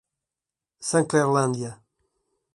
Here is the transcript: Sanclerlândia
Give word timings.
Sanclerlândia 0.89 1.73